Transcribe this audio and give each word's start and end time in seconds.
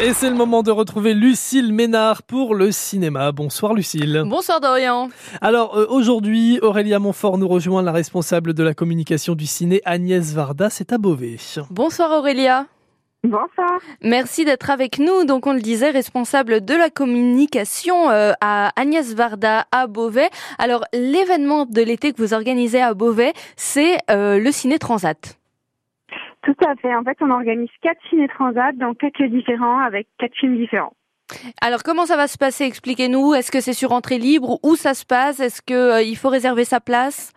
Et 0.00 0.12
c'est 0.12 0.30
le 0.30 0.36
moment 0.36 0.62
de 0.62 0.70
retrouver 0.70 1.12
Lucille 1.12 1.72
Ménard 1.72 2.22
pour 2.22 2.54
le 2.54 2.70
cinéma. 2.70 3.32
Bonsoir 3.32 3.74
Lucille. 3.74 4.22
Bonsoir 4.26 4.60
Dorian. 4.60 5.08
Alors 5.40 5.76
euh, 5.76 5.86
aujourd'hui, 5.90 6.60
Aurélia 6.62 7.00
Montfort 7.00 7.36
nous 7.36 7.48
rejoint, 7.48 7.82
la 7.82 7.90
responsable 7.90 8.54
de 8.54 8.62
la 8.62 8.74
communication 8.74 9.34
du 9.34 9.46
ciné, 9.46 9.82
Agnès 9.84 10.32
Varda, 10.32 10.70
c'est 10.70 10.92
à 10.92 10.98
Beauvais. 10.98 11.38
Bonsoir 11.70 12.12
Aurélia. 12.12 12.66
Bonsoir. 13.24 13.80
Merci 14.00 14.44
d'être 14.44 14.70
avec 14.70 15.00
nous. 15.00 15.24
Donc 15.24 15.48
on 15.48 15.52
le 15.52 15.60
disait, 15.60 15.90
responsable 15.90 16.64
de 16.64 16.74
la 16.74 16.90
communication 16.90 18.08
euh, 18.10 18.34
à 18.40 18.70
Agnès 18.80 19.14
Varda 19.14 19.66
à 19.72 19.88
Beauvais. 19.88 20.30
Alors 20.58 20.84
l'événement 20.92 21.66
de 21.66 21.82
l'été 21.82 22.12
que 22.12 22.22
vous 22.22 22.34
organisez 22.34 22.80
à 22.80 22.94
Beauvais, 22.94 23.32
c'est 23.56 23.98
euh, 24.12 24.38
le 24.38 24.52
Ciné 24.52 24.78
Transat. 24.78 25.37
Tout 26.42 26.56
à 26.66 26.74
fait. 26.76 26.94
En 26.94 27.02
fait, 27.04 27.16
on 27.20 27.30
organise 27.30 27.70
quatre 27.82 28.00
ciné 28.08 28.28
transat 28.28 28.76
dans 28.76 28.94
quatre 28.94 29.18
lieux 29.18 29.28
différents 29.28 29.78
avec 29.80 30.06
quatre 30.18 30.34
films 30.36 30.56
différents. 30.56 30.92
Alors 31.60 31.82
comment 31.82 32.06
ça 32.06 32.16
va 32.16 32.26
se 32.26 32.38
passer? 32.38 32.64
Expliquez-nous. 32.64 33.34
Est-ce 33.34 33.50
que 33.50 33.60
c'est 33.60 33.72
sur 33.74 33.92
entrée 33.92 34.18
libre? 34.18 34.58
Où 34.62 34.76
ça 34.76 34.94
se 34.94 35.04
passe? 35.04 35.40
Est-ce 35.40 35.60
que 35.60 35.74
euh, 35.98 36.02
il 36.02 36.16
faut 36.16 36.28
réserver 36.30 36.64
sa 36.64 36.80
place? 36.80 37.32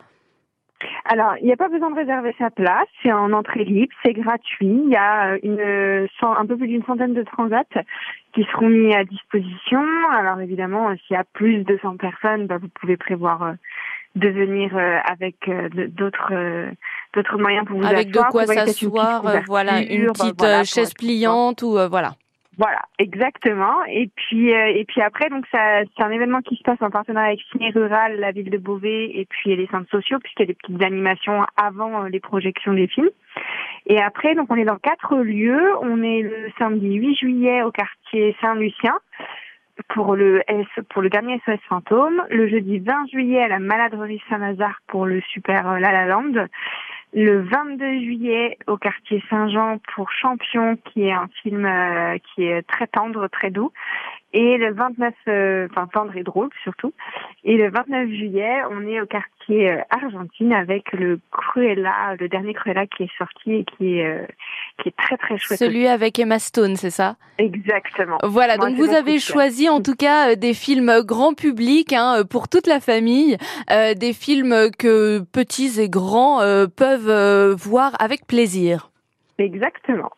Alors, 1.06 1.36
il 1.40 1.46
n'y 1.46 1.54
a 1.54 1.58
pas 1.58 1.68
besoin 1.68 1.92
de 1.92 1.96
réserver 1.96 2.34
sa 2.40 2.50
place. 2.50 2.88
C'est 3.04 3.12
en 3.12 3.34
entrée 3.34 3.66
libre, 3.66 3.94
c'est 4.04 4.14
gratuit. 4.14 4.82
Il 4.86 4.90
y 4.90 4.96
a 4.96 5.38
une, 5.44 6.08
cent- 6.20 6.34
un 6.36 6.46
peu 6.46 6.58
plus 6.58 6.68
d'une 6.68 6.84
centaine 6.86 7.14
de 7.14 7.22
transats 7.24 7.64
qui 8.34 8.44
seront 8.52 8.70
mis 8.70 8.96
à 8.96 9.04
disposition. 9.04 9.84
Alors 10.12 10.40
évidemment, 10.40 10.90
s'il 11.06 11.16
y 11.16 11.20
a 11.20 11.24
plus 11.24 11.64
de 11.66 11.78
100 11.82 11.98
personnes, 11.98 12.48
bah, 12.48 12.58
vous 12.60 12.70
pouvez 12.70 12.98
prévoir 12.98 13.44
euh, 13.44 13.54
de 14.16 14.28
venir 14.30 14.76
euh, 14.76 14.98
avec 15.06 15.36
euh, 15.48 15.70
de- 15.70 15.88
d'autres 15.88 16.32
euh, 16.34 16.70
d'autres 17.14 17.38
moyens 17.38 17.66
pour 17.66 17.78
vous 17.80 17.86
Avec 17.86 18.12
de 18.12 18.20
asseoir. 18.20 18.30
quoi 18.32 18.46
s'asseoir 18.46 19.28
euh, 19.28 19.40
Voilà, 19.48 19.82
une 19.82 20.08
bah, 20.08 20.12
petite 20.14 20.38
voilà, 20.38 20.58
pour 20.60 20.66
chaise 20.66 20.94
pliante 20.94 21.62
ou 21.64 21.78
euh, 21.78 21.88
voilà. 21.88 22.14
Voilà, 22.58 22.82
exactement. 23.00 23.84
Et 23.86 24.10
puis 24.14 24.54
euh, 24.54 24.68
et 24.76 24.84
puis 24.86 25.02
après, 25.02 25.30
donc 25.30 25.46
ça 25.52 25.82
c'est 25.98 26.04
un 26.04 26.12
événement 26.12 26.42
qui 26.42 26.58
se 26.58 26.64
passe 26.64 26.82
en 26.82 26.90
partenariat 26.90 27.30
avec 27.30 27.40
Ciné 27.52 27.72
Rural, 27.72 28.20
la 28.20 28.32
ville 28.32 28.50
de 28.50 28.58
Beauvais 28.58 29.06
et 29.06 29.26
puis 29.30 29.56
les 29.56 29.68
centres 29.68 29.90
sociaux, 29.90 30.20
puisqu'il 30.20 30.42
y 30.44 30.44
a 30.44 30.48
des 30.48 30.54
petites 30.56 30.84
animations 30.84 31.46
avant 31.56 32.04
les 32.04 32.20
projections 32.20 32.74
des 32.74 32.88
films. 32.88 33.10
Et 33.88 34.00
après, 34.02 34.36
donc 34.36 34.48
on 34.52 34.56
est 34.58 34.66
dans 34.66 34.78
quatre 34.78 35.16
lieux. 35.16 35.64
On 35.82 36.04
est 36.04 36.22
le 36.22 36.52
samedi 36.60 36.94
8 36.96 37.16
juillet 37.16 37.64
au 37.64 37.72
quartier 37.72 38.36
Saint-Lucien 38.42 38.94
pour 39.94 40.16
le 40.16 40.42
S, 40.48 40.68
pour 40.90 41.02
le 41.02 41.10
dernier 41.10 41.42
SOS 41.46 41.60
Fantôme. 41.68 42.24
Le 42.30 42.48
jeudi 42.48 42.80
20 42.80 43.08
juillet 43.12 43.42
à 43.42 43.48
la 43.48 43.60
Maladrerie 43.60 44.22
Saint-Lazare 44.30 44.80
pour 44.88 45.06
le 45.06 45.22
super 45.22 45.68
euh, 45.68 45.80
La 45.80 45.92
La 45.92 46.06
Land. 46.06 46.48
Le 47.14 47.42
22 47.42 48.00
juillet 48.00 48.58
au 48.68 48.78
quartier 48.78 49.22
Saint-Jean 49.30 49.80
pour 49.94 50.10
Champion, 50.12 50.78
qui 50.78 51.04
est 51.04 51.12
un 51.12 51.28
film 51.42 51.66
euh, 51.66 52.18
qui 52.20 52.44
est 52.44 52.62
très 52.64 52.88
tendre, 52.88 53.28
très 53.28 53.52
doux. 53.52 53.72
Et 54.34 54.58
le 54.58 54.74
29, 54.74 55.14
euh, 55.28 55.68
enfin 55.72 55.88
tendre 55.88 56.16
et 56.16 56.24
drôle 56.24 56.50
surtout. 56.64 56.94
Et 57.44 57.58
le 57.58 57.70
29 57.70 58.08
juillet, 58.10 58.62
on 58.70 58.88
est 58.88 59.02
au 59.02 59.06
quartier 59.06 59.72
euh, 59.72 59.82
Argentine 59.90 60.54
avec 60.54 60.92
le 60.94 61.20
Cruella, 61.32 62.16
le 62.18 62.30
dernier 62.30 62.54
Cruella 62.54 62.88
qui 62.88 63.04
est 63.04 63.18
sorti 63.18 63.54
et 63.54 63.66
qui 63.66 64.00
est 64.00 64.06
euh, 64.06 64.26
qui 64.82 64.90
est 64.90 64.96
très 64.96 65.18
très 65.18 65.38
chouette. 65.38 65.60
Celui 65.60 65.88
avec 65.88 66.18
Emma 66.18 66.40
Stone, 66.40 66.78
c'est 66.78 66.92
ça? 66.92 67.18
Exactement. 67.38 68.18
Voilà, 68.24 68.58
Moi, 68.58 68.70
donc 68.70 68.78
vous 68.78 68.94
avez 68.94 69.20
choisi 69.20 69.68
en 69.68 69.82
tout 69.82 69.96
cas 69.96 70.32
euh, 70.32 70.36
des 70.36 70.54
films 70.54 71.02
grand 71.04 71.34
public 71.34 71.92
hein, 71.92 72.20
euh, 72.20 72.24
pour 72.24 72.48
toute 72.48 72.68
la 72.68 72.80
famille, 72.80 73.38
euh, 73.70 73.94
des 73.96 74.14
films 74.14 74.72
que 74.78 75.20
petits 75.20 75.82
et 75.82 75.90
grands 75.90 76.42
euh, 76.42 76.68
peuvent 76.68 77.10
euh, 77.10 77.54
voir 77.56 77.92
avec 78.00 78.28
plaisir. 78.28 78.92
Exactement. 79.38 80.12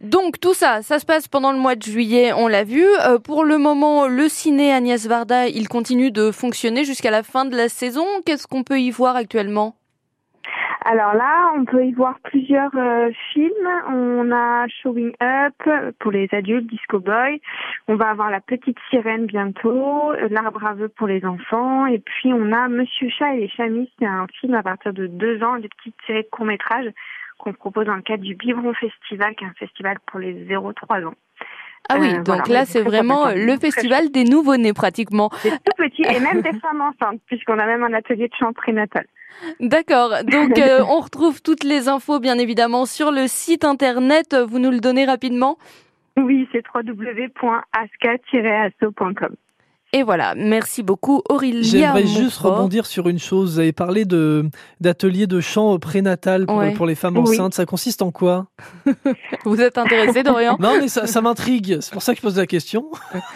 Donc 0.00 0.38
tout 0.40 0.52
ça, 0.52 0.82
ça 0.82 0.98
se 0.98 1.06
passe 1.06 1.26
pendant 1.26 1.52
le 1.52 1.58
mois 1.58 1.74
de 1.74 1.82
juillet, 1.82 2.32
on 2.34 2.48
l'a 2.48 2.64
vu. 2.64 2.84
Euh, 2.84 3.18
pour 3.18 3.44
le 3.44 3.56
moment, 3.56 4.06
le 4.06 4.28
ciné 4.28 4.72
Agnès 4.72 5.06
Varda, 5.06 5.48
il 5.48 5.68
continue 5.68 6.10
de 6.10 6.30
fonctionner 6.30 6.84
jusqu'à 6.84 7.10
la 7.10 7.22
fin 7.22 7.46
de 7.46 7.56
la 7.56 7.70
saison. 7.70 8.04
Qu'est-ce 8.26 8.46
qu'on 8.46 8.62
peut 8.62 8.78
y 8.78 8.90
voir 8.90 9.16
actuellement? 9.16 9.74
Alors 10.88 11.14
là, 11.14 11.50
on 11.56 11.64
peut 11.64 11.84
y 11.84 11.92
voir 11.92 12.20
plusieurs 12.22 12.70
euh, 12.76 13.10
films. 13.32 13.68
On 13.88 14.30
a 14.30 14.68
Showing 14.68 15.12
Up 15.20 15.94
pour 15.98 16.12
les 16.12 16.28
adultes, 16.30 16.68
Disco 16.68 17.00
Boy. 17.00 17.40
On 17.88 17.96
va 17.96 18.10
avoir 18.10 18.30
La 18.30 18.40
Petite 18.40 18.78
Sirène 18.88 19.26
bientôt, 19.26 20.12
L'Arbre 20.30 20.64
à 20.64 20.74
vœux 20.74 20.88
pour 20.90 21.08
les 21.08 21.24
enfants. 21.24 21.86
Et 21.86 21.98
puis 21.98 22.32
on 22.32 22.52
a 22.52 22.68
Monsieur 22.68 23.08
Chat 23.08 23.34
et 23.34 23.40
les 23.40 23.48
Chamis, 23.48 23.90
c'est 23.98 24.06
un 24.06 24.26
film 24.40 24.54
à 24.54 24.62
partir 24.62 24.92
de 24.92 25.08
deux 25.08 25.42
ans, 25.42 25.56
des 25.56 25.68
petites 25.68 25.96
séries 26.06 26.22
de 26.22 26.28
courts-métrages 26.30 26.92
qu'on 27.38 27.52
propose 27.52 27.86
dans 27.86 27.96
le 27.96 28.02
cadre 28.02 28.22
du 28.22 28.34
Biberon 28.34 28.72
Festival, 28.74 29.34
qui 29.34 29.44
est 29.44 29.48
un 29.48 29.54
festival 29.58 29.98
pour 30.06 30.20
les 30.20 30.46
0-3 30.46 31.04
ans. 31.06 31.14
Ah 31.88 31.96
oui, 32.00 32.14
Euh, 32.14 32.22
donc 32.22 32.46
voilà, 32.46 32.60
là 32.60 32.66
c'est 32.66 32.82
vraiment 32.82 33.28
le 33.28 33.56
festival 33.58 34.10
des 34.10 34.24
nouveau-nés 34.24 34.72
pratiquement. 34.72 35.30
C'est 35.36 35.50
tout 35.50 35.72
petit 35.76 36.02
et 36.02 36.18
même 36.18 36.40
des 36.42 36.52
femmes 36.58 36.80
enceintes, 36.80 37.20
puisqu'on 37.26 37.58
a 37.58 37.66
même 37.66 37.84
un 37.84 37.92
atelier 37.92 38.26
de 38.28 38.34
chant 38.38 38.52
prénatal. 38.52 39.06
D'accord. 39.60 40.10
Donc 40.24 40.58
euh, 40.66 40.82
on 40.88 40.98
retrouve 41.00 41.42
toutes 41.42 41.62
les 41.64 41.88
infos 41.88 42.18
bien 42.18 42.38
évidemment 42.38 42.86
sur 42.86 43.12
le 43.12 43.28
site 43.28 43.64
internet. 43.64 44.34
Vous 44.34 44.58
nous 44.58 44.70
le 44.70 44.80
donnez 44.80 45.04
rapidement? 45.04 45.58
Oui, 46.16 46.48
c'est 46.50 46.64
www.aska-asso.com. 46.74 49.36
Et 49.96 50.02
voilà. 50.02 50.34
Merci 50.36 50.82
beaucoup 50.82 51.22
Aurélia. 51.30 51.62
J'aimerais 51.62 52.06
juste 52.06 52.36
rebondir 52.38 52.84
sur 52.84 53.08
une 53.08 53.18
chose. 53.18 53.54
Vous 53.54 53.60
avez 53.60 53.72
parlé 53.72 54.04
de 54.04 54.44
d'atelier 54.78 55.26
de 55.26 55.40
chant 55.40 55.78
prénatal 55.78 56.44
pour, 56.44 56.58
Ouais. 56.58 56.74
pour 56.74 56.84
les 56.84 56.94
femmes 56.94 57.16
Oui. 57.16 57.22
enceintes. 57.22 57.54
Ça 57.54 57.64
consiste 57.64 58.02
en 58.02 58.10
quoi? 58.10 58.46
Vous 59.46 59.58
êtes 59.62 59.78
intéressé 59.78 60.22
Dorian? 60.22 60.58
Non, 60.60 60.74
mais 60.80 60.88
ça, 60.88 61.06
ça 61.06 61.22
m'intrigue. 61.22 61.78
C'est 61.80 61.92
pour 61.94 62.02
ça 62.02 62.12
que 62.12 62.18
je 62.18 62.22
pose 62.22 62.36
la 62.36 62.46
question. 62.46 62.84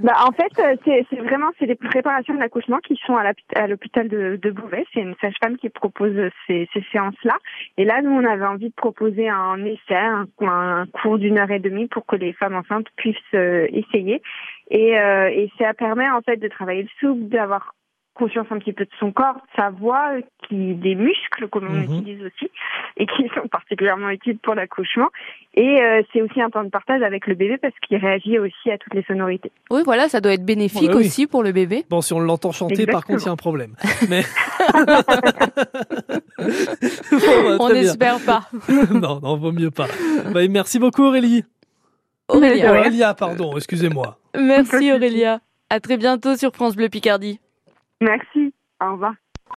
Bah, 0.00 0.14
en 0.26 0.32
fait, 0.32 0.50
euh, 0.58 0.76
c'est 1.10 1.16
vraiment 1.18 1.48
c'est 1.58 1.66
des 1.66 1.74
préparations 1.74 2.32
de 2.32 2.38
l'accouchement 2.38 2.78
qui 2.78 2.98
sont 3.06 3.16
à 3.18 3.22
l'hôpi- 3.22 3.44
à 3.54 3.66
l'hôpital 3.66 4.08
de, 4.08 4.38
de 4.42 4.50
Beauvais. 4.50 4.86
C'est 4.94 5.00
une 5.00 5.14
sage-femme 5.20 5.58
qui 5.58 5.68
propose 5.68 6.14
ces, 6.46 6.66
ces 6.72 6.82
séances-là. 6.90 7.34
Et 7.76 7.84
là, 7.84 8.00
nous, 8.02 8.10
on 8.10 8.24
avait 8.24 8.46
envie 8.46 8.70
de 8.70 8.74
proposer 8.74 9.28
un 9.28 9.62
essai, 9.66 9.94
un, 9.94 10.26
un 10.40 10.86
cours 10.86 11.18
d'une 11.18 11.38
heure 11.38 11.50
et 11.50 11.58
demie 11.58 11.86
pour 11.86 12.06
que 12.06 12.16
les 12.16 12.32
femmes 12.32 12.54
enceintes 12.54 12.86
puissent 12.96 13.14
euh, 13.34 13.66
essayer. 13.74 14.22
Et, 14.70 14.98
euh, 14.98 15.28
et 15.28 15.50
ça 15.58 15.74
permet 15.74 16.08
en 16.10 16.20
fait 16.22 16.36
de 16.36 16.48
travailler 16.48 16.82
le 16.82 16.88
souffle, 17.00 17.28
d'avoir 17.28 17.74
conscience 18.14 18.46
un 18.50 18.58
petit 18.58 18.72
peu 18.74 18.84
de 18.84 18.90
son 18.98 19.12
corps, 19.12 19.34
de 19.36 19.40
sa 19.56 19.70
voix, 19.70 20.10
qui 20.46 20.74
des 20.74 20.94
muscles 20.94 21.48
que 21.48 21.58
l'on 21.58 21.70
Mhm. 21.70 21.84
utilise 21.84 22.22
aussi 22.24 22.50
et 22.98 23.06
qui 23.06 23.28
sont 23.34 23.48
particulièrement 23.48 24.10
utiles 24.10 24.36
pour 24.38 24.54
l'accouchement. 24.54 25.06
Et 25.54 25.80
euh, 25.82 26.02
c'est 26.12 26.20
aussi 26.20 26.40
un 26.42 26.50
temps 26.50 26.62
de 26.64 26.68
partage 26.68 27.02
avec 27.02 27.26
le 27.26 27.34
bébé 27.34 27.56
parce 27.56 27.72
qu'il 27.86 27.96
réagit 27.96 28.38
aussi 28.38 28.70
à 28.70 28.76
toutes 28.78 28.92
les 28.94 29.04
sonorités. 29.04 29.50
Oui, 29.70 29.80
voilà, 29.84 30.08
ça 30.08 30.20
doit 30.20 30.34
être 30.34 30.44
bénéfique 30.44 30.90
Ouais, 30.90 30.96
oui. 30.96 31.06
aussi 31.06 31.26
pour 31.26 31.42
le 31.42 31.52
bébé. 31.52 31.84
Bon, 31.88 32.02
si 32.02 32.12
on 32.12 32.20
l'entend 32.20 32.52
chanter, 32.52 32.84
par 32.86 33.06
contre, 33.06 33.22
il 33.22 33.26
y 33.26 33.28
a 33.28 33.32
un 33.32 33.36
problème. 33.36 33.74
Mais 34.10 34.20
Bon, 36.38 37.42
bah, 37.44 37.56
On 37.60 37.68
n'espère 37.70 38.18
pas. 38.24 38.48
non, 38.92 39.20
non, 39.22 39.36
vaut 39.36 39.52
mieux 39.52 39.70
pas. 39.70 39.86
Bah, 40.32 40.40
merci 40.48 40.78
beaucoup 40.78 41.04
Aurélie. 41.04 41.44
Aurélia. 42.28 42.70
Aurélia, 42.70 43.14
pardon, 43.14 43.56
excusez-moi. 43.56 44.18
Merci 44.38 44.92
Aurélia. 44.92 45.40
À 45.68 45.80
très 45.80 45.96
bientôt 45.96 46.36
sur 46.36 46.52
France 46.54 46.76
Bleu 46.76 46.88
Picardie. 46.88 47.40
Merci. 48.00 48.54
Au 48.80 48.92
revoir. 48.92 49.14